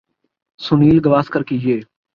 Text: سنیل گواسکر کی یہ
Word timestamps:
سنیل 0.59 0.97
گواسکر 1.05 1.41
کی 1.47 1.55
یہ 1.63 1.77